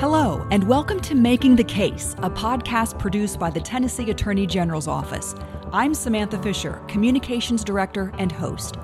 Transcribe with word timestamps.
Hello, 0.00 0.46
and 0.50 0.64
welcome 0.66 0.98
to 1.00 1.14
Making 1.14 1.56
the 1.56 1.62
Case, 1.62 2.14
a 2.22 2.30
podcast 2.30 2.98
produced 2.98 3.38
by 3.38 3.50
the 3.50 3.60
Tennessee 3.60 4.10
Attorney 4.10 4.46
General's 4.46 4.88
Office. 4.88 5.34
I'm 5.74 5.92
Samantha 5.92 6.42
Fisher, 6.42 6.82
Communications 6.88 7.62
Director 7.62 8.10
and 8.16 8.32
host. 8.32 8.76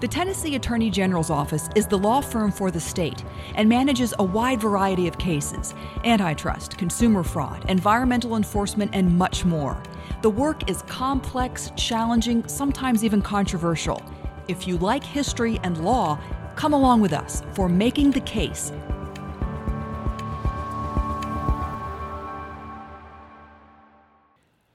The 0.00 0.08
Tennessee 0.08 0.56
Attorney 0.56 0.90
General's 0.90 1.30
Office 1.30 1.70
is 1.76 1.86
the 1.86 1.96
law 1.96 2.20
firm 2.20 2.52
for 2.52 2.70
the 2.70 2.78
state 2.78 3.24
and 3.54 3.70
manages 3.70 4.12
a 4.18 4.22
wide 4.22 4.60
variety 4.60 5.08
of 5.08 5.16
cases 5.16 5.74
antitrust, 6.04 6.76
consumer 6.76 7.22
fraud, 7.22 7.64
environmental 7.70 8.36
enforcement, 8.36 8.90
and 8.92 9.16
much 9.16 9.46
more. 9.46 9.82
The 10.20 10.28
work 10.28 10.68
is 10.68 10.82
complex, 10.82 11.72
challenging, 11.74 12.46
sometimes 12.46 13.02
even 13.02 13.22
controversial. 13.22 14.02
If 14.46 14.68
you 14.68 14.76
like 14.76 15.04
history 15.04 15.58
and 15.62 15.82
law, 15.82 16.20
come 16.54 16.74
along 16.74 17.00
with 17.00 17.14
us 17.14 17.42
for 17.54 17.66
Making 17.66 18.10
the 18.10 18.20
Case 18.20 18.72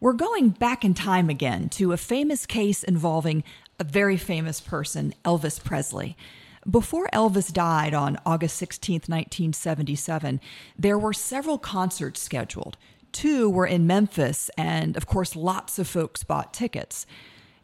We're 0.06 0.14
going 0.14 0.50
back 0.50 0.86
in 0.86 0.94
time 0.94 1.32
again 1.32 1.68
to 1.70 1.92
a 1.92 1.98
famous 1.98 2.46
case 2.46 2.84
involving 2.84 3.44
a 3.80 3.84
very 3.84 4.18
famous 4.18 4.62
person, 4.62 5.16
Elvis 5.26 5.60
Presley. 5.60 6.16
Before 6.70 7.10
Elvis 7.12 7.52
died 7.52 7.96
on 7.96 8.20
August 8.24 8.56
16, 8.58 8.98
1977, 9.08 10.40
there 10.78 11.00
were 11.00 11.12
several 11.12 11.58
concerts 11.58 12.22
scheduled. 12.22 12.78
Two 13.14 13.50
were 13.50 13.66
in 13.66 13.88
Memphis, 13.88 14.52
and 14.60 14.96
of 14.96 15.08
course, 15.08 15.36
lots 15.36 15.80
of 15.80 15.88
folks 15.88 16.24
bought 16.24 16.54
tickets. 16.54 17.08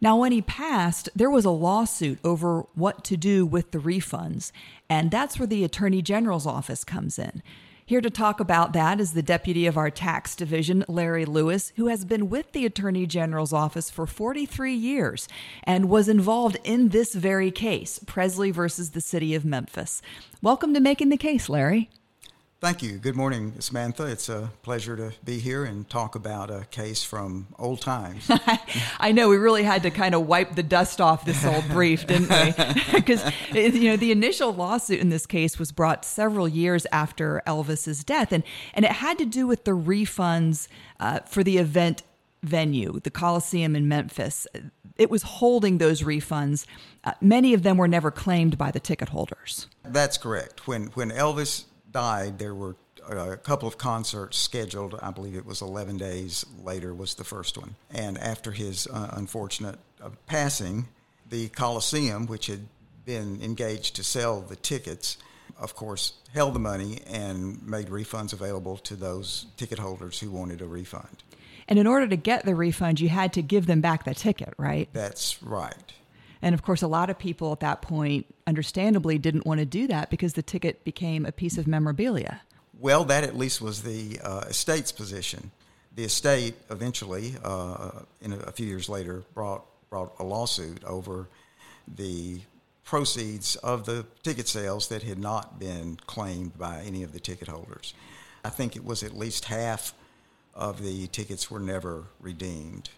Now, 0.02 0.18
when 0.18 0.32
he 0.32 0.42
passed, 0.42 1.10
there 1.14 1.30
was 1.30 1.46
a 1.46 1.52
lawsuit 1.52 2.18
over 2.24 2.62
what 2.74 3.04
to 3.04 3.18
do 3.18 3.46
with 3.46 3.70
the 3.70 3.78
refunds, 3.78 4.52
and 4.90 5.12
that's 5.12 5.38
where 5.38 5.46
the 5.46 5.64
Attorney 5.64 6.02
General's 6.02 6.48
office 6.48 6.84
comes 6.84 7.20
in. 7.20 7.44
Here 7.86 8.02
to 8.02 8.10
talk 8.10 8.40
about 8.40 8.74
that 8.74 9.02
is 9.02 9.14
the 9.14 9.24
deputy 9.24 9.66
of 9.66 9.78
our 9.78 9.90
tax 9.90 10.36
division, 10.36 10.86
Larry 10.88 11.26
Lewis, 11.26 11.74
who 11.76 11.88
has 11.88 12.06
been 12.06 12.30
with 12.30 12.52
the 12.52 12.66
Attorney 12.66 13.06
General's 13.06 13.52
office 13.52 13.90
for 13.90 14.06
43 14.06 14.74
years 14.74 15.28
and 15.64 15.90
was 15.90 16.08
involved 16.08 16.58
in 16.64 16.90
this 16.90 17.14
very 17.16 17.52
case, 17.52 18.00
Presley 18.06 18.52
versus 18.52 18.92
the 18.92 19.02
city 19.02 19.36
of 19.36 19.44
Memphis. 19.44 20.02
Welcome 20.42 20.74
to 20.74 20.80
Making 20.80 21.10
the 21.10 21.18
Case, 21.18 21.50
Larry. 21.50 21.90
Thank 22.62 22.84
you. 22.84 23.00
Good 23.00 23.16
morning, 23.16 23.56
Samantha. 23.58 24.06
It's 24.06 24.30
a 24.30 24.52
pleasure 24.62 24.96
to 24.96 25.14
be 25.26 25.40
here 25.40 25.64
and 25.64 25.90
talk 25.90 26.14
about 26.14 26.52
a 26.52 26.68
case 26.70 27.04
from 27.04 27.48
old 27.58 27.82
times. 27.82 28.30
I 29.00 29.12
know 29.14 29.30
we 29.30 29.38
really 29.38 29.64
had 29.64 29.82
to 29.82 29.90
kind 29.90 30.14
of 30.14 30.28
wipe 30.28 30.54
the 30.54 30.62
dust 30.62 31.02
off 31.02 31.26
this 31.26 31.44
old 31.44 31.68
brief, 31.70 32.06
didn't 32.06 32.30
we? 32.30 32.54
Because 32.92 33.24
you 33.52 33.90
know 33.90 33.98
the 33.98 34.12
initial 34.12 34.54
lawsuit 34.54 35.00
in 35.00 35.10
this 35.10 35.26
case 35.26 35.58
was 35.58 35.72
brought 35.72 36.06
several 36.06 36.48
years 36.48 36.86
after 36.92 37.42
Elvis's 37.48 38.04
death, 38.04 38.32
and 38.32 38.44
and 38.76 38.86
it 38.86 38.92
had 38.92 39.18
to 39.18 39.26
do 39.26 39.48
with 39.48 39.64
the 39.64 39.72
refunds 39.72 40.68
uh, 41.00 41.22
for 41.22 41.44
the 41.44 41.58
event 41.58 42.04
venue, 42.44 43.00
the 43.00 43.10
Coliseum 43.10 43.76
in 43.76 43.88
Memphis. 43.88 44.46
It 44.98 45.10
was 45.10 45.24
holding 45.24 45.80
those 45.80 46.04
refunds. 46.04 46.68
Uh, 47.04 47.14
many 47.22 47.56
of 47.56 47.64
them 47.64 47.78
were 47.78 47.88
never 47.88 48.12
claimed 48.12 48.60
by 48.60 48.70
the 48.70 48.80
ticket 48.80 49.10
holders. 49.10 49.66
That's 49.84 50.20
correct. 50.20 50.68
When 50.68 50.88
when 50.94 51.10
Elvis 51.10 51.66
died, 51.92 52.40
there 52.40 52.56
were 52.56 52.76
a 53.10 53.38
couple 53.38 53.68
of 53.68 53.78
concerts 53.78 54.38
scheduled. 54.38 54.98
I 55.02 55.12
believe 55.12 55.36
it 55.36 55.46
was 55.46 55.62
11 55.62 55.98
days 55.98 56.46
later 56.64 56.94
was 56.94 57.16
the 57.16 57.24
first 57.24 57.58
one. 57.58 57.76
And 57.92 58.18
after 58.18 58.52
his 58.52 58.88
uh, 58.88 59.10
unfortunate 59.14 59.80
uh, 60.02 60.10
passing, 60.28 60.88
the 61.30 61.50
Coliseum, 61.50 62.28
which 62.28 62.48
had 62.48 62.68
been 63.06 63.42
engaged 63.42 63.96
to 63.96 64.04
sell 64.04 64.42
the 64.42 64.56
tickets, 64.56 65.18
of 65.60 65.76
course, 65.76 66.14
held 66.34 66.54
the 66.54 66.60
money 66.60 67.00
and 67.08 67.66
made 67.66 67.88
refunds 67.88 68.34
available 68.34 68.78
to 68.78 68.96
those 68.96 69.48
ticket 69.58 69.80
holders 69.80 70.20
who 70.20 70.30
wanted 70.30 70.62
a 70.62 70.66
refund. 70.66 71.24
And 71.68 71.80
in 71.80 71.88
order 71.88 72.08
to 72.08 72.16
get 72.16 72.46
the 72.46 72.56
refund, 72.56 73.00
you 73.00 73.10
had 73.10 73.34
to 73.34 73.42
give 73.42 73.66
them 73.66 73.82
back 73.82 74.04
the 74.04 74.14
ticket, 74.14 74.54
right? 74.58 74.90
That's 74.94 75.42
right. 75.42 75.94
And 76.42 76.54
of 76.54 76.64
course, 76.64 76.82
a 76.82 76.88
lot 76.88 77.10
of 77.10 77.20
people 77.20 77.52
at 77.52 77.60
that 77.60 77.82
point, 77.82 78.26
understandably, 78.48 79.18
didn't 79.18 79.46
want 79.46 79.60
to 79.60 79.66
do 79.66 79.88
that 79.88 80.10
because 80.10 80.34
the 80.34 80.42
ticket 80.42 80.84
became 80.84 81.26
a 81.26 81.32
piece 81.32 81.58
of 81.58 81.68
memorabilia. 81.68 82.42
Well, 82.80 83.04
that 83.06 83.24
at 83.24 83.38
least 83.38 83.62
was 83.62 83.84
the 83.84 84.20
uh, 84.24 84.46
estate's 84.50 84.92
position. 84.92 85.52
The 85.96 86.06
estate 86.06 86.56
eventually, 86.70 87.36
uh, 87.44 87.92
in 88.22 88.34
a, 88.34 88.38
a, 88.38 88.52
few 88.52 88.66
years 88.66 88.90
later, 88.90 89.24
brought 89.34 89.66
brought 89.90 90.14
a 90.20 90.24
lawsuit 90.24 90.84
over 90.86 91.28
the 91.96 92.40
proceeds 92.86 93.58
of 93.58 93.86
the 93.86 94.06
ticket 94.24 94.48
sales 94.48 94.88
that 94.88 95.04
had 95.04 95.20
not 95.20 95.60
been 95.60 95.98
claimed 96.08 96.58
by 96.58 96.82
any 96.82 97.04
of 97.04 97.12
the 97.12 97.20
ticket 97.20 97.50
holders. 97.50 97.94
I 98.44 98.50
think 98.50 98.76
it 98.76 98.84
was 98.84 99.04
at 99.04 99.16
least 99.16 99.46
half 99.46 99.94
of 100.56 100.82
the 100.82 101.08
tickets 101.08 101.52
were 101.52 101.60
never 101.60 102.06
redeemed. 102.20 102.90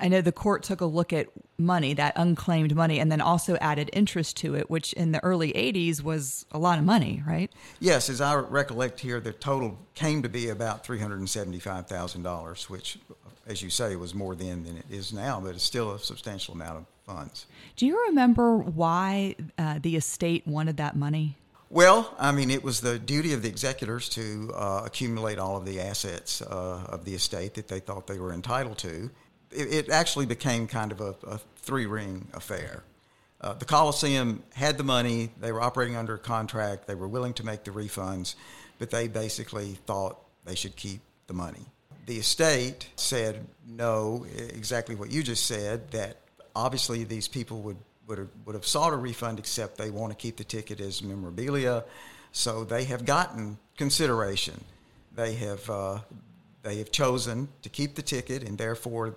I 0.00 0.08
know 0.08 0.20
the 0.20 0.32
court 0.32 0.62
took 0.62 0.80
a 0.80 0.86
look 0.86 1.12
at 1.12 1.28
money, 1.58 1.94
that 1.94 2.12
unclaimed 2.16 2.74
money, 2.74 3.00
and 3.00 3.10
then 3.10 3.20
also 3.20 3.56
added 3.56 3.90
interest 3.92 4.36
to 4.38 4.54
it, 4.54 4.70
which 4.70 4.92
in 4.92 5.12
the 5.12 5.22
early 5.24 5.52
80s 5.52 6.02
was 6.02 6.46
a 6.52 6.58
lot 6.58 6.78
of 6.78 6.84
money, 6.84 7.22
right? 7.26 7.50
Yes, 7.80 8.08
as 8.08 8.20
I 8.20 8.34
recollect 8.36 9.00
here, 9.00 9.20
the 9.20 9.32
total 9.32 9.78
came 9.94 10.22
to 10.22 10.28
be 10.28 10.48
about 10.48 10.84
$375,000, 10.84 12.70
which, 12.70 12.98
as 13.46 13.62
you 13.62 13.70
say, 13.70 13.96
was 13.96 14.14
more 14.14 14.34
then 14.34 14.64
than 14.64 14.76
it 14.76 14.86
is 14.90 15.12
now, 15.12 15.40
but 15.40 15.54
it's 15.54 15.64
still 15.64 15.92
a 15.92 15.98
substantial 15.98 16.54
amount 16.54 16.78
of 16.78 16.86
funds. 17.04 17.46
Do 17.76 17.86
you 17.86 18.06
remember 18.08 18.56
why 18.58 19.36
uh, 19.56 19.78
the 19.82 19.96
estate 19.96 20.46
wanted 20.46 20.76
that 20.76 20.96
money? 20.96 21.36
Well, 21.70 22.14
I 22.18 22.32
mean, 22.32 22.50
it 22.50 22.64
was 22.64 22.80
the 22.80 22.98
duty 22.98 23.34
of 23.34 23.42
the 23.42 23.48
executors 23.48 24.08
to 24.10 24.50
uh, 24.54 24.82
accumulate 24.86 25.38
all 25.38 25.56
of 25.56 25.66
the 25.66 25.80
assets 25.80 26.40
uh, 26.40 26.86
of 26.88 27.04
the 27.04 27.14
estate 27.14 27.54
that 27.54 27.68
they 27.68 27.78
thought 27.78 28.06
they 28.06 28.18
were 28.18 28.32
entitled 28.32 28.78
to 28.78 29.10
it, 29.50 29.72
it 29.72 29.90
actually 29.90 30.26
became 30.26 30.66
kind 30.66 30.92
of 30.92 31.00
a, 31.00 31.14
a 31.26 31.38
three 31.56 31.86
ring 31.86 32.28
affair. 32.34 32.82
Uh, 33.40 33.54
the 33.54 33.64
Coliseum 33.64 34.42
had 34.54 34.78
the 34.78 34.84
money, 34.84 35.30
they 35.40 35.52
were 35.52 35.60
operating 35.60 35.96
under 35.96 36.14
a 36.14 36.18
contract, 36.18 36.86
they 36.86 36.96
were 36.96 37.06
willing 37.06 37.32
to 37.34 37.46
make 37.46 37.62
the 37.62 37.70
refunds, 37.70 38.34
but 38.78 38.90
they 38.90 39.06
basically 39.06 39.78
thought 39.86 40.18
they 40.44 40.56
should 40.56 40.74
keep 40.74 41.00
the 41.28 41.34
money. 41.34 41.66
The 42.06 42.16
estate 42.16 42.88
said 42.96 43.46
no, 43.66 44.26
exactly 44.36 44.96
what 44.96 45.10
you 45.10 45.22
just 45.22 45.46
said, 45.46 45.90
that 45.92 46.16
obviously 46.56 47.04
these 47.04 47.28
people 47.28 47.60
would, 47.62 47.76
would, 48.08 48.18
have, 48.18 48.28
would 48.44 48.54
have 48.54 48.66
sought 48.66 48.92
a 48.92 48.96
refund 48.96 49.38
except 49.38 49.76
they 49.76 49.90
want 49.90 50.10
to 50.10 50.16
keep 50.16 50.36
the 50.36 50.44
ticket 50.44 50.80
as 50.80 51.02
memorabilia. 51.02 51.84
So 52.32 52.64
they 52.64 52.84
have 52.84 53.04
gotten 53.04 53.58
consideration. 53.76 54.64
They 55.14 55.34
have, 55.34 55.68
uh, 55.70 55.98
they 56.62 56.78
have 56.78 56.90
chosen 56.90 57.48
to 57.62 57.68
keep 57.68 57.94
the 57.94 58.02
ticket, 58.02 58.42
and 58.42 58.58
therefore 58.58 59.14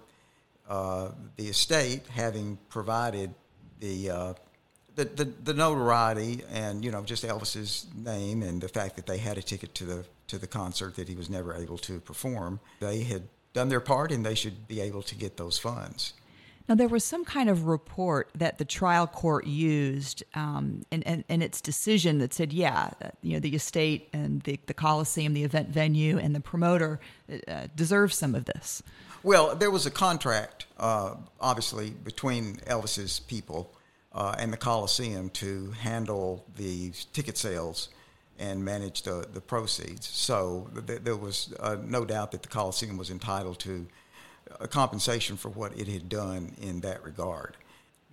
the 0.72 1.48
estate 1.48 2.08
having 2.08 2.58
provided 2.70 3.34
the, 3.80 4.10
uh, 4.10 4.34
the, 4.96 5.06
the, 5.06 5.26
the 5.44 5.54
notoriety 5.54 6.44
and 6.52 6.84
you 6.84 6.92
know 6.92 7.02
just 7.04 7.24
Elvis's 7.24 7.88
name 7.96 8.44
and 8.44 8.62
the 8.62 8.70
fact 8.70 8.96
that 8.96 9.06
they 9.06 9.18
had 9.18 9.38
a 9.38 9.42
ticket 9.42 9.74
to 9.76 9.86
the 9.86 10.06
to 10.28 10.38
the 10.38 10.48
concert 10.48 10.96
that 10.96 11.10
he 11.10 11.16
was 11.16 11.30
never 11.30 11.54
able 11.54 11.78
to 11.78 12.00
perform, 12.00 12.60
they 12.80 13.04
had 13.04 13.24
done 13.54 13.68
their 13.68 13.82
part 13.82 14.12
and 14.14 14.26
they 14.26 14.36
should 14.36 14.66
be 14.68 14.80
able 14.80 15.02
to 15.02 15.16
get 15.16 15.36
those 15.36 15.58
funds. 15.58 16.14
Now, 16.72 16.76
there 16.76 16.88
was 16.88 17.04
some 17.04 17.26
kind 17.26 17.50
of 17.50 17.66
report 17.66 18.30
that 18.34 18.58
the 18.58 18.64
trial 18.64 19.06
court 19.06 19.46
used 19.46 20.24
um, 20.36 20.84
in, 20.90 21.02
in, 21.02 21.26
in, 21.28 21.42
its 21.42 21.60
decision 21.60 22.20
that 22.20 22.34
said, 22.34 22.54
yeah, 22.54 22.92
you 23.22 23.34
know, 23.34 23.42
the 23.42 23.54
estate 23.54 24.08
and 24.14 24.42
the, 24.44 24.58
the 24.68 24.74
Coliseum, 24.74 25.34
the 25.34 25.44
event 25.44 25.68
venue, 25.68 26.18
and 26.18 26.34
the 26.34 26.40
promoter 26.40 27.02
uh, 27.46 27.68
deserve 27.76 28.14
some 28.14 28.36
of 28.36 28.46
this. 28.46 28.82
Well, 29.22 29.54
there 29.54 29.70
was 29.70 29.86
a 29.86 29.92
contract, 29.92 30.66
uh, 30.80 31.16
obviously, 31.42 31.90
between 31.90 32.56
Elvis's 32.66 33.20
people 33.20 33.76
uh, 34.14 34.36
and 34.40 34.54
the 34.54 34.58
Coliseum 34.58 35.30
to 35.32 35.72
handle 35.72 36.46
the 36.56 36.94
ticket 37.12 37.38
sales 37.38 37.90
and 38.40 38.64
manage 38.64 39.02
the, 39.02 39.28
the 39.34 39.42
proceeds. 39.42 40.08
So 40.08 40.70
th- 40.88 41.02
there 41.04 41.18
was 41.18 41.54
uh, 41.60 41.76
no 41.84 42.06
doubt 42.06 42.32
that 42.32 42.44
the 42.44 42.48
Coliseum 42.48 42.96
was 42.96 43.10
entitled 43.10 43.60
to 43.60 43.88
a 44.60 44.68
compensation 44.68 45.38
for 45.38 45.50
what 45.50 45.78
it 45.78 45.88
had 45.88 46.10
done 46.10 46.56
in 46.62 46.82
that 46.82 47.04
regard. 47.04 47.58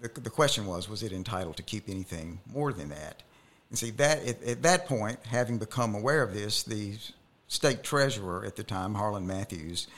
The, 0.00 0.08
the 0.08 0.30
question 0.30 0.66
was, 0.66 0.88
was 0.88 1.02
it 1.02 1.12
entitled 1.12 1.56
to 1.56 1.62
keep 1.62 1.88
anything 1.88 2.40
more 2.46 2.72
than 2.72 2.90
that? 2.90 3.22
And 3.70 3.78
see, 3.78 3.90
that 3.92 4.24
at, 4.24 4.42
at 4.42 4.62
that 4.62 4.86
point, 4.86 5.18
having 5.26 5.58
become 5.58 5.94
aware 5.94 6.22
of 6.22 6.32
this, 6.32 6.62
the 6.62 6.94
state 7.48 7.82
treasurer 7.82 8.44
at 8.44 8.56
the 8.56 8.62
time, 8.62 8.94
Harlan 8.94 9.26
Mathews, 9.26 9.88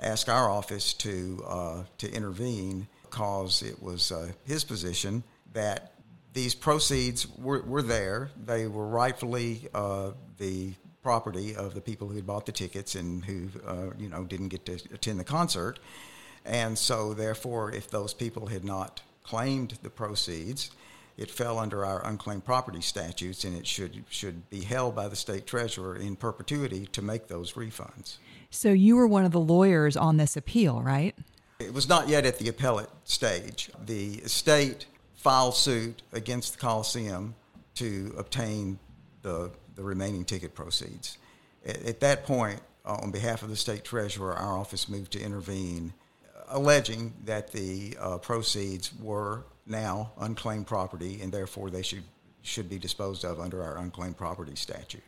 asked 0.00 0.28
our 0.28 0.48
office 0.48 0.92
to 0.94 1.44
uh, 1.46 1.82
to 1.98 2.10
intervene 2.12 2.86
because 3.02 3.62
it 3.62 3.82
was 3.82 4.12
uh, 4.12 4.30
his 4.44 4.64
position 4.64 5.24
that 5.52 5.92
these 6.34 6.54
proceeds 6.54 7.26
were, 7.36 7.62
were 7.62 7.82
there. 7.82 8.30
They 8.44 8.66
were 8.66 8.86
rightfully 8.86 9.68
uh, 9.74 10.12
the 10.38 10.72
property 11.08 11.56
of 11.56 11.72
the 11.72 11.80
people 11.80 12.06
who 12.06 12.16
had 12.16 12.26
bought 12.26 12.44
the 12.44 12.52
tickets 12.52 12.94
and 12.94 13.24
who 13.24 13.48
uh, 13.66 13.86
you 13.98 14.10
know 14.10 14.24
didn't 14.24 14.48
get 14.48 14.66
to 14.66 14.74
attend 14.92 15.18
the 15.18 15.24
concert. 15.24 15.78
And 16.44 16.76
so, 16.76 17.14
therefore, 17.14 17.72
if 17.72 17.88
those 17.88 18.12
people 18.12 18.48
had 18.48 18.62
not 18.62 19.00
claimed 19.22 19.78
the 19.82 19.88
proceeds, 19.88 20.70
it 21.16 21.30
fell 21.30 21.58
under 21.58 21.82
our 21.82 22.04
unclaimed 22.04 22.44
property 22.44 22.82
statutes, 22.82 23.44
and 23.44 23.56
it 23.56 23.66
should 23.66 24.04
should 24.10 24.50
be 24.50 24.60
held 24.60 24.94
by 24.94 25.08
the 25.08 25.16
state 25.16 25.46
treasurer 25.46 25.96
in 25.96 26.14
perpetuity 26.14 26.84
to 26.92 27.00
make 27.00 27.28
those 27.28 27.54
refunds. 27.54 28.18
So 28.50 28.72
you 28.72 28.94
were 28.96 29.06
one 29.06 29.24
of 29.24 29.32
the 29.32 29.40
lawyers 29.40 29.96
on 29.96 30.18
this 30.18 30.36
appeal, 30.36 30.82
right? 30.82 31.14
It 31.58 31.72
was 31.72 31.88
not 31.88 32.10
yet 32.10 32.26
at 32.26 32.38
the 32.38 32.50
appellate 32.50 32.90
stage. 33.04 33.70
The 33.82 34.20
state 34.26 34.84
filed 35.16 35.56
suit 35.56 36.02
against 36.12 36.52
the 36.52 36.58
Coliseum 36.58 37.34
to 37.76 38.14
obtain 38.18 38.78
the 39.22 39.50
the 39.78 39.84
remaining 39.84 40.24
ticket 40.24 40.54
proceeds. 40.54 41.16
At, 41.64 41.82
at 41.84 42.00
that 42.00 42.24
point, 42.26 42.60
uh, 42.84 42.98
on 43.00 43.10
behalf 43.10 43.42
of 43.42 43.48
the 43.48 43.56
state 43.56 43.84
treasurer, 43.84 44.34
our 44.34 44.58
office 44.58 44.88
moved 44.88 45.12
to 45.12 45.20
intervene, 45.20 45.94
alleging 46.48 47.14
that 47.24 47.52
the 47.52 47.96
uh, 48.00 48.18
proceeds 48.18 48.92
were 49.00 49.44
now 49.66 50.10
unclaimed 50.18 50.66
property, 50.66 51.20
and 51.22 51.32
therefore 51.32 51.70
they 51.70 51.82
should 51.82 52.02
should 52.42 52.68
be 52.68 52.78
disposed 52.78 53.24
of 53.24 53.40
under 53.40 53.62
our 53.62 53.76
unclaimed 53.78 54.16
property 54.16 54.56
statute. 54.56 55.02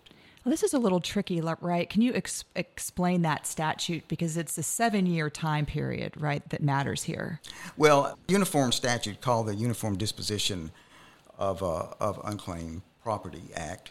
Well, 0.44 0.50
this 0.50 0.62
is 0.62 0.75
a 0.75 0.78
little 0.78 1.00
tricky, 1.00 1.40
right? 1.40 1.88
Can 1.88 2.02
you 2.02 2.12
ex- 2.14 2.44
explain 2.55 3.23
that 3.23 3.46
statute 3.46 4.06
because 4.08 4.37
it's 4.37 4.58
a 4.58 4.62
seven-year 4.62 5.31
time 5.31 5.64
period, 5.64 6.20
right, 6.20 6.46
that 6.50 6.62
matters 6.62 7.05
here? 7.05 7.40
Well, 7.76 8.19
uniform 8.28 8.73
statute 8.73 9.20
called 9.20 9.46
the 9.46 9.55
Uniform 9.55 9.96
Disposition 9.96 10.70
of 11.38 11.62
uh, 11.62 11.88
of 11.99 12.20
Unclaimed 12.25 12.82
Property 13.02 13.43
Act, 13.55 13.90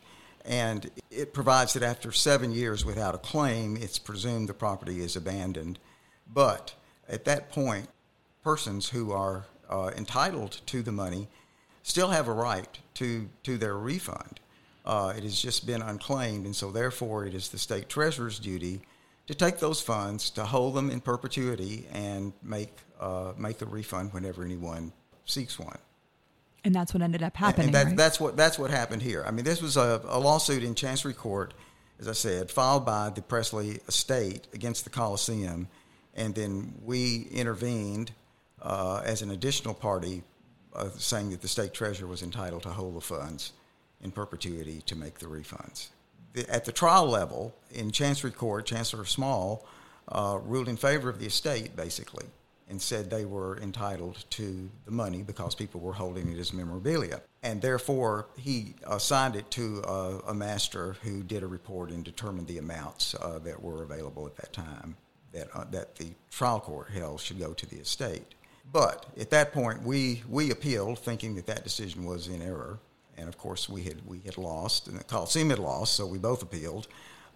and 0.49 0.89
it 1.11 1.31
provides 1.31 1.73
that 1.73 1.83
after 1.83 2.11
seven 2.11 2.51
years 2.51 2.83
without 2.83 3.13
a 3.13 3.19
claim, 3.19 3.77
it's 3.77 3.99
presumed 3.99 4.49
the 4.49 4.53
property 4.53 4.99
is 4.99 5.15
abandoned. 5.15 5.77
But 6.27 6.73
at 7.07 7.23
that 7.25 7.51
point, 7.51 7.87
persons 8.43 8.89
who 8.89 9.11
are 9.11 9.45
uh, 9.69 9.91
entitled 9.95 10.59
to 10.65 10.81
the 10.81 10.91
money 10.91 11.27
still 11.83 12.09
have 12.09 12.27
a 12.27 12.33
right 12.33 12.79
to, 12.95 13.29
to 13.43 13.59
their 13.59 13.77
refund. 13.77 14.39
Uh, 14.83 15.13
it 15.15 15.21
has 15.21 15.39
just 15.39 15.67
been 15.67 15.83
unclaimed, 15.83 16.45
and 16.45 16.55
so 16.55 16.71
therefore 16.71 17.27
it 17.27 17.35
is 17.35 17.49
the 17.49 17.59
state 17.59 17.87
treasurer's 17.87 18.39
duty 18.39 18.81
to 19.27 19.35
take 19.35 19.59
those 19.59 19.79
funds, 19.79 20.31
to 20.31 20.43
hold 20.43 20.73
them 20.73 20.89
in 20.89 20.99
perpetuity, 20.99 21.85
and 21.93 22.33
make, 22.41 22.75
uh, 22.99 23.33
make 23.37 23.61
a 23.61 23.67
refund 23.67 24.11
whenever 24.13 24.43
anyone 24.43 24.91
seeks 25.25 25.59
one. 25.59 25.77
And 26.63 26.75
that's 26.75 26.93
what 26.93 27.01
ended 27.01 27.23
up 27.23 27.35
happening. 27.37 27.67
And 27.67 27.75
that, 27.75 27.85
right? 27.85 27.97
that's 27.97 28.19
what 28.19 28.35
that's 28.35 28.59
what 28.59 28.69
happened 28.69 29.01
here. 29.01 29.23
I 29.25 29.31
mean, 29.31 29.45
this 29.45 29.61
was 29.61 29.77
a, 29.77 30.01
a, 30.05 30.19
lawsuit 30.19 30.63
in 30.63 30.75
Chancery 30.75 31.13
Court, 31.13 31.53
as 31.99 32.07
I 32.07 32.13
said, 32.13 32.51
filed 32.51 32.85
by 32.85 33.09
the 33.09 33.21
Presley 33.21 33.79
estate 33.87 34.47
against 34.53 34.83
the 34.83 34.89
Coliseum, 34.89 35.67
and 36.15 36.35
then 36.35 36.73
we 36.83 37.27
intervened 37.31 38.11
uh, 38.61 39.01
as 39.05 39.21
an 39.21 39.31
additional 39.31 39.73
party, 39.73 40.23
uh, 40.75 40.89
saying 40.97 41.29
that 41.29 41.41
the 41.41 41.47
state 41.47 41.73
treasurer 41.73 42.07
was 42.07 42.23
entitled 42.23 42.63
to 42.63 42.69
hold 42.69 42.95
the 42.95 43.01
funds 43.01 43.53
in 44.01 44.11
perpetuity 44.11 44.81
to 44.85 44.95
make 44.95 45.19
the 45.19 45.25
refunds. 45.27 45.87
The, 46.33 46.49
at 46.49 46.65
the 46.65 46.71
trial 46.71 47.07
level, 47.07 47.55
in 47.71 47.91
Chancery 47.91 48.31
Court, 48.31 48.65
Chancellor 48.65 49.05
Small 49.05 49.65
uh, 50.09 50.39
ruled 50.43 50.67
in 50.67 50.77
favor 50.77 51.09
of 51.09 51.19
the 51.19 51.25
estate, 51.25 51.75
basically, 51.75 52.25
and 52.69 52.81
said 52.81 53.09
they 53.09 53.25
were 53.25 53.59
entitled 53.59 54.23
to 54.29 54.69
the 54.85 54.91
money 54.91 55.23
because 55.23 55.55
people 55.55 55.81
were 55.81 55.93
holding 55.93 56.31
it 56.31 56.39
as 56.39 56.53
memorabilia. 56.53 57.21
And 57.41 57.61
therefore, 57.61 58.27
he 58.37 58.75
assigned 58.87 59.35
it 59.35 59.49
to 59.51 59.81
a, 59.87 60.19
a 60.27 60.33
master 60.33 60.95
who 61.01 61.23
did 61.23 61.43
a 61.43 61.47
report 61.47 61.89
and 61.89 62.03
determined 62.03 62.47
the 62.47 62.59
amounts 62.59 63.15
uh, 63.15 63.39
that 63.39 63.61
were 63.61 63.83
available 63.83 64.27
at 64.27 64.35
that 64.37 64.53
time 64.53 64.95
that, 65.31 65.47
uh, 65.53 65.65
that 65.71 65.95
the 65.95 66.09
trial 66.31 66.59
court 66.59 66.89
held 66.89 67.19
should 67.19 67.39
go 67.39 67.53
to 67.53 67.65
the 67.65 67.77
estate. 67.77 68.35
But 68.71 69.07
at 69.19 69.29
that 69.31 69.51
point, 69.51 69.81
we, 69.83 70.23
we 70.29 70.51
appealed, 70.51 70.99
thinking 70.99 71.35
that 71.35 71.47
that 71.47 71.63
decision 71.63 72.05
was 72.05 72.27
in 72.27 72.41
error. 72.41 72.79
And 73.17 73.27
of 73.27 73.37
course, 73.37 73.67
we 73.67 73.83
had, 73.83 74.05
we 74.05 74.19
had 74.19 74.37
lost, 74.37 74.87
and 74.87 74.99
the 74.99 75.03
Coliseum 75.03 75.49
had 75.49 75.59
lost, 75.59 75.95
so 75.95 76.05
we 76.05 76.17
both 76.17 76.41
appealed 76.41 76.87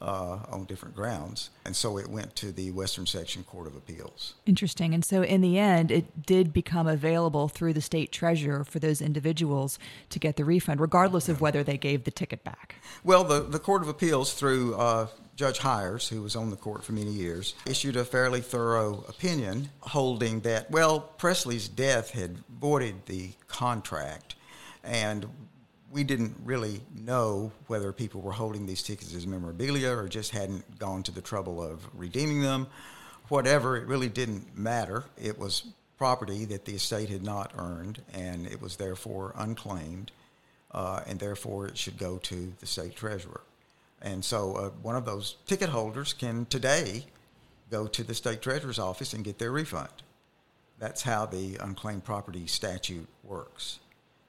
uh, 0.03 0.39
on 0.51 0.65
different 0.65 0.95
grounds. 0.95 1.49
And 1.65 1.75
so 1.75 1.97
it 1.97 2.07
went 2.07 2.35
to 2.35 2.51
the 2.51 2.71
Western 2.71 3.05
Section 3.05 3.43
Court 3.45 3.67
of 3.67 3.75
Appeals. 3.75 4.35
Interesting. 4.45 4.93
And 4.93 5.03
so 5.03 5.23
in 5.23 5.41
the 5.41 5.57
end, 5.57 5.89
it 5.91 6.25
did 6.25 6.53
become 6.53 6.87
available 6.87 7.47
through 7.47 7.73
the 7.73 7.81
state 7.81 8.11
treasurer 8.11 8.63
for 8.65 8.79
those 8.79 9.01
individuals 9.01 9.79
to 10.09 10.19
get 10.19 10.35
the 10.35 10.43
refund, 10.43 10.81
regardless 10.81 11.29
of 11.29 11.39
whether 11.39 11.63
they 11.63 11.77
gave 11.77 12.03
the 12.03 12.11
ticket 12.11 12.43
back. 12.43 12.75
Well, 13.03 13.23
the, 13.23 13.41
the 13.41 13.59
Court 13.59 13.81
of 13.81 13.87
Appeals, 13.87 14.33
through 14.33 14.75
uh, 14.75 15.07
Judge 15.35 15.59
Highers, 15.59 16.09
who 16.09 16.21
was 16.21 16.35
on 16.35 16.49
the 16.49 16.55
court 16.57 16.83
for 16.83 16.91
many 16.91 17.11
years, 17.11 17.55
issued 17.65 17.95
a 17.95 18.03
fairly 18.03 18.41
thorough 18.41 19.05
opinion 19.07 19.69
holding 19.79 20.41
that, 20.41 20.69
well, 20.69 20.99
Presley's 20.99 21.69
death 21.69 22.11
had 22.11 22.39
voided 22.59 23.05
the 23.05 23.31
contract, 23.47 24.35
and 24.83 25.25
we 25.93 26.03
didn't 26.03 26.35
really 26.43 26.81
know 26.95 27.51
whether 27.67 27.93
people 27.93 28.19
were 28.19 28.31
holding 28.31 28.65
these 28.65 28.81
tickets 28.81 29.13
as 29.13 29.27
memorabilia 29.27 29.95
or 29.95 30.09
just 30.09 30.31
hadn't 30.31 30.79
gone 30.79 31.03
to 31.03 31.11
the 31.11 31.21
trouble 31.21 31.61
of 31.63 31.87
redeeming 31.93 32.41
them. 32.41 32.65
Whatever, 33.29 33.77
it 33.77 33.85
really 33.85 34.09
didn't 34.09 34.57
matter. 34.57 35.03
It 35.21 35.37
was 35.37 35.63
property 35.99 36.45
that 36.45 36.65
the 36.65 36.73
estate 36.73 37.09
had 37.09 37.23
not 37.23 37.53
earned, 37.57 38.01
and 38.11 38.47
it 38.47 38.59
was 38.59 38.75
therefore 38.75 39.33
unclaimed, 39.37 40.11
uh, 40.71 41.01
and 41.05 41.19
therefore 41.19 41.67
it 41.67 41.77
should 41.77 41.97
go 41.97 42.17
to 42.17 42.51
the 42.59 42.65
state 42.65 42.95
treasurer. 42.95 43.41
And 44.01 44.25
so 44.25 44.55
uh, 44.55 44.69
one 44.81 44.95
of 44.95 45.05
those 45.05 45.37
ticket 45.45 45.69
holders 45.69 46.11
can 46.11 46.45
today 46.47 47.05
go 47.69 47.85
to 47.87 48.03
the 48.03 48.15
state 48.15 48.41
treasurer's 48.41 48.79
office 48.79 49.13
and 49.13 49.23
get 49.23 49.37
their 49.37 49.51
refund. 49.51 50.03
That's 50.79 51.03
how 51.03 51.27
the 51.27 51.57
unclaimed 51.61 52.03
property 52.03 52.47
statute 52.47 53.07
works. 53.23 53.79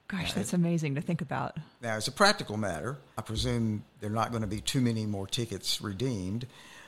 Gosh, 0.07 0.33
that's 0.33 0.53
amazing 0.53 0.95
to 0.95 1.01
think 1.01 1.21
about. 1.21 1.57
Now, 1.81 1.95
as 1.95 2.07
a 2.07 2.11
practical 2.11 2.57
matter, 2.57 2.97
I 3.17 3.21
presume 3.21 3.83
there 3.99 4.09
are 4.09 4.13
not 4.13 4.29
going 4.29 4.43
to 4.43 4.47
be 4.47 4.61
too 4.61 4.79
many 4.81 5.05
more 5.05 5.25
tickets 5.25 5.81
redeemed, 5.81 6.45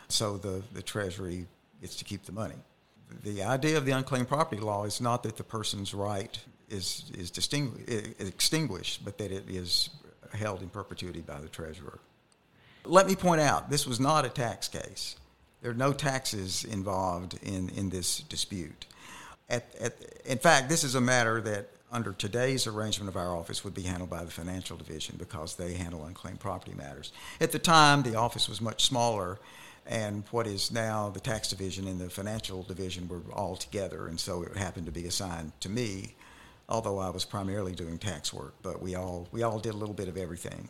so 0.07 0.37
the, 0.37 0.61
the 0.73 0.83
Treasury 0.83 1.47
gets 1.81 1.95
to 1.95 2.05
keep 2.05 2.25
the 2.25 2.31
money. 2.31 2.55
The 3.23 3.41
idea 3.41 3.77
of 3.77 3.85
the 3.85 3.91
unclaimed 3.91 4.27
property 4.27 4.61
law 4.61 4.83
is 4.83 5.01
not 5.01 5.23
that 5.23 5.37
the 5.37 5.43
person's 5.43 5.93
right 5.93 6.37
is, 6.69 7.11
is 7.17 7.31
extinguished, 7.31 9.05
but 9.05 9.17
that 9.17 9.31
it 9.31 9.45
is 9.49 9.89
held 10.33 10.61
in 10.61 10.69
perpetuity 10.69 11.21
by 11.21 11.39
the 11.39 11.47
Treasurer. 11.47 11.99
Let 12.85 13.07
me 13.07 13.15
point 13.15 13.41
out, 13.41 13.69
this 13.69 13.87
was 13.87 13.99
not 13.99 14.25
a 14.25 14.29
tax 14.29 14.67
case. 14.67 15.15
There 15.61 15.71
are 15.71 15.75
no 15.75 15.91
taxes 15.91 16.65
involved 16.65 17.39
in, 17.41 17.69
in 17.69 17.89
this 17.89 18.19
dispute. 18.19 18.85
At, 19.49 19.65
at, 19.79 19.95
in 20.25 20.37
fact, 20.37 20.69
this 20.69 20.83
is 20.83 20.95
a 20.95 21.01
matter 21.01 21.41
that, 21.41 21.69
under 21.91 22.11
today's 22.13 22.67
arrangement 22.67 23.09
of 23.09 23.15
our 23.15 23.35
office, 23.35 23.63
would 23.63 23.73
be 23.73 23.83
handled 23.83 24.09
by 24.09 24.23
the 24.23 24.31
financial 24.31 24.77
division 24.77 25.15
because 25.17 25.55
they 25.55 25.73
handle 25.73 26.05
unclaimed 26.05 26.39
property 26.39 26.73
matters. 26.73 27.11
At 27.39 27.51
the 27.51 27.59
time, 27.59 28.03
the 28.03 28.15
office 28.15 28.49
was 28.49 28.59
much 28.59 28.85
smaller, 28.85 29.39
and 29.85 30.23
what 30.31 30.47
is 30.47 30.71
now 30.71 31.09
the 31.09 31.19
tax 31.19 31.47
division 31.47 31.87
and 31.87 31.99
the 31.99 32.09
financial 32.09 32.63
division 32.63 33.07
were 33.07 33.21
all 33.33 33.55
together, 33.55 34.07
and 34.07 34.19
so 34.19 34.43
it 34.43 34.57
happened 34.57 34.85
to 34.85 34.91
be 34.91 35.05
assigned 35.05 35.53
to 35.61 35.69
me, 35.69 36.15
although 36.67 36.99
I 36.99 37.09
was 37.09 37.23
primarily 37.23 37.73
doing 37.73 37.97
tax 37.97 38.33
work. 38.33 38.53
But 38.61 38.81
we 38.81 38.95
all 38.95 39.27
we 39.31 39.43
all 39.43 39.59
did 39.59 39.73
a 39.73 39.77
little 39.77 39.95
bit 39.95 40.09
of 40.09 40.17
everything, 40.17 40.67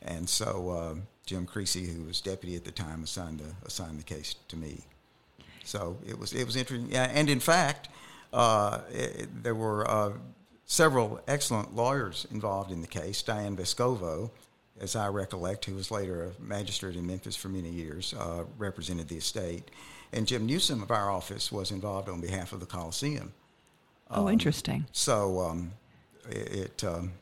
and 0.00 0.28
so 0.28 0.70
um, 0.70 1.02
Jim 1.26 1.44
Creecy, 1.44 1.86
who 1.86 2.04
was 2.04 2.20
deputy 2.20 2.54
at 2.54 2.64
the 2.64 2.70
time, 2.70 3.02
assigned 3.02 3.40
the, 3.40 3.52
assigned 3.66 3.98
the 3.98 4.04
case 4.04 4.36
to 4.48 4.56
me. 4.56 4.84
So 5.64 5.98
it 6.06 6.16
was 6.16 6.32
it 6.32 6.44
was 6.44 6.54
interesting, 6.54 6.92
yeah, 6.92 7.10
and 7.12 7.28
in 7.28 7.40
fact, 7.40 7.88
uh, 8.32 8.80
it, 8.92 9.42
there 9.42 9.54
were 9.56 9.90
uh, 9.90 10.12
several 10.66 11.20
excellent 11.26 11.74
lawyers 11.74 12.26
involved 12.30 12.70
in 12.70 12.80
the 12.80 12.86
case. 12.86 13.22
Diane 13.22 13.56
Vescovo, 13.56 14.30
as 14.80 14.96
I 14.96 15.08
recollect, 15.08 15.64
who 15.64 15.74
was 15.74 15.90
later 15.90 16.24
a 16.24 16.42
magistrate 16.42 16.96
in 16.96 17.06
Memphis 17.06 17.36
for 17.36 17.48
many 17.48 17.70
years, 17.70 18.14
uh, 18.18 18.44
represented 18.58 19.08
the 19.08 19.16
estate, 19.16 19.70
and 20.12 20.26
Jim 20.26 20.46
Newsom 20.46 20.82
of 20.82 20.90
our 20.90 21.10
office 21.10 21.50
was 21.50 21.70
involved 21.70 22.08
on 22.08 22.20
behalf 22.20 22.52
of 22.52 22.60
the 22.60 22.66
Coliseum. 22.66 23.32
Oh, 24.10 24.22
um, 24.22 24.28
interesting. 24.28 24.86
So 24.92 25.40
um, 25.40 25.72
it, 26.28 26.54
it 26.54 26.84
um, 26.84 27.12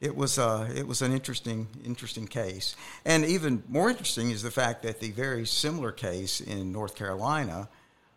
it 0.00 0.16
was 0.16 0.38
uh, 0.38 0.68
it 0.74 0.86
was 0.86 1.00
an 1.00 1.12
interesting 1.12 1.68
interesting 1.84 2.26
case, 2.26 2.74
and 3.04 3.24
even 3.24 3.62
more 3.68 3.88
interesting 3.88 4.30
is 4.30 4.42
the 4.42 4.50
fact 4.50 4.82
that 4.82 5.00
the 5.00 5.12
very 5.12 5.46
similar 5.46 5.92
case 5.92 6.40
in 6.40 6.72
North 6.72 6.96
Carolina 6.96 7.68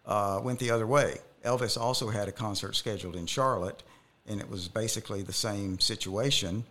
uh, 0.05 0.41
went 0.43 0.59
the 0.59 0.71
other 0.71 0.87
way. 0.87 1.19
Elvis 1.43 1.79
also 1.79 2.09
had 2.09 2.27
a 2.27 2.31
concert 2.31 2.75
scheduled 2.75 3.15
in 3.15 3.27
Charlotte, 3.27 3.83
and 4.27 4.39
it 4.39 4.49
was 4.49 4.67
basically 4.67 5.21
the 5.21 5.33
same 5.33 5.79
situation. 5.79 6.63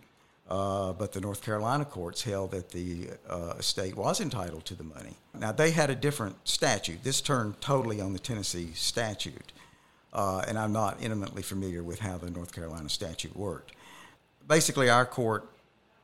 Uh, 0.47 0.93
but 0.93 1.13
the 1.13 1.21
North 1.23 1.43
Carolina 1.43 1.87
courts 1.87 2.23
held 2.23 2.51
that 2.51 2.69
the 2.71 3.09
uh, 3.31 3.55
estate 3.59 3.97
was 3.97 4.21
entitled 4.21 4.67
to 4.67 4.75
the 4.75 4.85
money. 4.85 5.17
Now 5.39 5.53
they 5.53 5.71
had 5.71 5.89
a 5.89 5.95
different 5.95 6.37
statute. 6.47 7.03
This 7.03 7.23
turned 7.23 7.59
totally 7.63 7.99
on 7.99 8.13
the 8.13 8.19
Tennessee 8.19 8.73
statute, 8.75 9.53
uh, 10.13 10.45
and 10.47 10.59
I'm 10.59 10.73
not 10.73 11.03
intimately 11.03 11.43
familiar 11.43 11.83
with 11.83 12.01
how 12.01 12.19
the 12.19 12.31
North 12.31 12.53
Carolina 12.53 12.91
statute 12.91 13.35
worked 13.35 13.73
basically, 14.47 14.91
our 14.91 15.07
court 15.07 15.49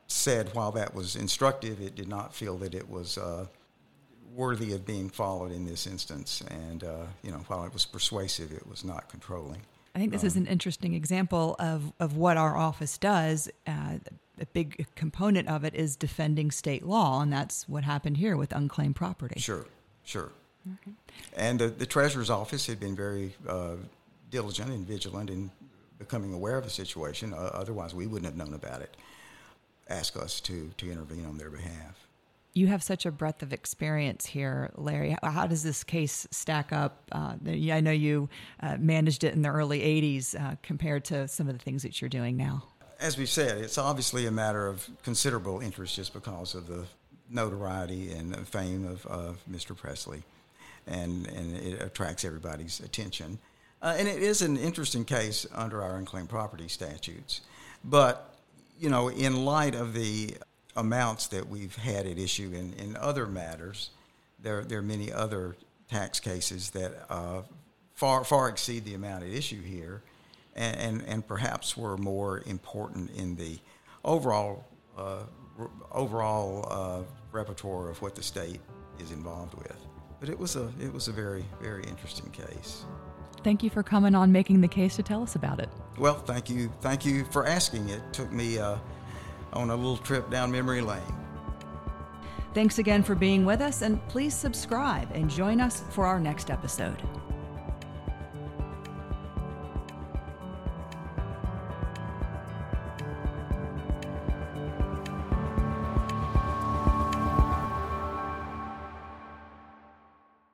said 0.07 0.53
while 0.53 0.71
that 0.71 0.93
was 0.93 1.15
instructive, 1.15 1.81
it 1.81 1.95
did 1.95 2.07
not 2.07 2.33
feel 2.33 2.57
that 2.57 2.73
it 2.75 2.89
was 2.89 3.17
uh, 3.17 3.45
worthy 4.33 4.73
of 4.73 4.85
being 4.85 5.09
followed 5.09 5.51
in 5.51 5.65
this 5.65 5.87
instance. 5.87 6.41
And, 6.49 6.83
uh, 6.83 7.05
you 7.23 7.31
know, 7.31 7.39
while 7.47 7.63
it 7.63 7.73
was 7.73 7.85
persuasive, 7.85 8.51
it 8.51 8.67
was 8.67 8.83
not 8.83 9.09
controlling. 9.09 9.61
I 9.93 9.99
think 9.99 10.11
this 10.11 10.23
um, 10.23 10.27
is 10.27 10.35
an 10.37 10.47
interesting 10.47 10.93
example 10.93 11.55
of, 11.59 11.91
of 11.99 12.15
what 12.15 12.37
our 12.37 12.55
office 12.55 12.97
does. 12.97 13.49
Uh, 13.67 13.97
a 14.39 14.45
big 14.47 14.87
component 14.95 15.47
of 15.47 15.63
it 15.63 15.75
is 15.75 15.95
defending 15.95 16.51
state 16.51 16.83
law, 16.83 17.21
and 17.21 17.31
that's 17.31 17.67
what 17.67 17.83
happened 17.83 18.17
here 18.17 18.37
with 18.37 18.51
unclaimed 18.53 18.95
property. 18.95 19.39
Sure, 19.39 19.65
sure. 20.03 20.31
Okay. 20.67 20.91
And 21.35 21.59
the, 21.59 21.67
the 21.67 21.85
treasurer's 21.85 22.29
office 22.29 22.67
had 22.67 22.79
been 22.79 22.95
very 22.95 23.35
uh, 23.47 23.75
diligent 24.29 24.69
and 24.69 24.87
vigilant 24.87 25.29
in 25.29 25.51
becoming 25.99 26.33
aware 26.33 26.57
of 26.57 26.63
the 26.63 26.69
situation. 26.69 27.33
Uh, 27.33 27.51
otherwise, 27.53 27.93
we 27.93 28.07
wouldn't 28.07 28.25
have 28.25 28.37
known 28.37 28.53
about 28.55 28.81
it. 28.81 28.95
Ask 29.89 30.15
us 30.15 30.39
to 30.41 30.71
to 30.77 30.89
intervene 30.89 31.25
on 31.25 31.37
their 31.37 31.49
behalf. 31.49 32.07
You 32.53 32.67
have 32.67 32.83
such 32.83 33.05
a 33.05 33.11
breadth 33.11 33.43
of 33.43 33.53
experience 33.53 34.25
here, 34.25 34.71
Larry. 34.75 35.15
How 35.23 35.47
does 35.47 35.63
this 35.63 35.85
case 35.85 36.27
stack 36.31 36.73
up? 36.73 37.09
Uh, 37.11 37.35
I 37.45 37.79
know 37.79 37.91
you 37.91 38.27
uh, 38.61 38.75
managed 38.77 39.23
it 39.23 39.33
in 39.33 39.41
the 39.41 39.49
early 39.49 39.79
80s 39.79 40.39
uh, 40.39 40.55
compared 40.61 41.05
to 41.05 41.29
some 41.29 41.47
of 41.47 41.57
the 41.57 41.63
things 41.63 41.83
that 41.83 42.01
you're 42.01 42.09
doing 42.09 42.35
now. 42.35 42.63
As 42.99 43.17
we've 43.17 43.29
said, 43.29 43.57
it's 43.57 43.77
obviously 43.77 44.27
a 44.27 44.31
matter 44.31 44.67
of 44.67 44.87
considerable 45.01 45.61
interest 45.61 45.95
just 45.95 46.13
because 46.13 46.53
of 46.53 46.67
the 46.67 46.85
notoriety 47.29 48.11
and 48.11 48.47
fame 48.47 48.85
of, 48.85 49.05
of 49.05 49.41
Mr. 49.49 49.75
Presley, 49.75 50.23
and, 50.85 51.27
and 51.27 51.55
it 51.55 51.81
attracts 51.81 52.25
everybody's 52.25 52.81
attention. 52.81 53.39
Uh, 53.81 53.95
and 53.97 54.07
it 54.07 54.21
is 54.21 54.41
an 54.41 54.57
interesting 54.57 55.05
case 55.05 55.47
under 55.55 55.81
our 55.81 55.95
unclaimed 55.97 56.29
property 56.29 56.67
statutes. 56.67 57.41
But, 57.83 58.35
you 58.77 58.89
know, 58.89 59.07
in 59.07 59.45
light 59.45 59.73
of 59.73 59.93
the 59.93 60.35
amounts 60.75 61.27
that 61.27 61.47
we've 61.47 61.75
had 61.75 62.05
at 62.05 62.17
issue 62.17 62.51
in, 62.53 62.73
in 62.73 62.95
other 62.97 63.25
matters, 63.25 63.91
there, 64.39 64.63
there 64.63 64.79
are 64.79 64.83
many 64.83 65.11
other 65.11 65.55
tax 65.89 66.19
cases 66.19 66.69
that 66.71 67.05
uh, 67.09 67.41
far, 67.93 68.23
far 68.23 68.49
exceed 68.49 68.85
the 68.85 68.93
amount 68.93 69.23
at 69.23 69.29
issue 69.29 69.61
here 69.61 70.01
and, 70.55 70.77
and, 70.77 71.03
and 71.07 71.27
perhaps 71.27 71.77
were 71.77 71.97
more 71.97 72.41
important 72.45 73.11
in 73.11 73.35
the 73.35 73.59
overall, 74.03 74.65
uh, 74.97 75.23
overall 75.91 76.67
uh, 76.69 77.03
repertoire 77.31 77.89
of 77.89 78.01
what 78.01 78.15
the 78.15 78.23
state 78.23 78.59
is 78.99 79.11
involved 79.11 79.53
with. 79.55 79.75
But 80.19 80.29
it 80.29 80.37
was 80.37 80.55
a, 80.55 80.71
it 80.79 80.93
was 80.93 81.07
a 81.07 81.11
very, 81.11 81.45
very 81.61 81.83
interesting 81.83 82.29
case. 82.31 82.85
Thank 83.43 83.63
you 83.63 83.71
for 83.71 83.81
coming 83.81 84.13
on 84.13 84.31
Making 84.31 84.61
the 84.61 84.67
Case 84.67 84.95
to 84.97 85.03
tell 85.03 85.23
us 85.23 85.35
about 85.35 85.59
it. 85.59 85.69
Well, 85.97 86.15
thank 86.15 86.49
you. 86.49 86.71
Thank 86.81 87.05
you 87.05 87.25
for 87.25 87.47
asking. 87.47 87.89
It 87.89 88.01
took 88.13 88.31
me 88.31 88.59
uh, 88.59 88.77
on 89.53 89.69
a 89.69 89.75
little 89.75 89.97
trip 89.97 90.29
down 90.29 90.51
memory 90.51 90.81
lane. 90.81 91.01
Thanks 92.53 92.79
again 92.79 93.01
for 93.01 93.15
being 93.15 93.45
with 93.45 93.61
us, 93.61 93.81
and 93.81 94.05
please 94.09 94.33
subscribe 94.33 95.09
and 95.13 95.29
join 95.29 95.61
us 95.61 95.83
for 95.89 96.05
our 96.05 96.19
next 96.19 96.49
episode. 96.49 97.01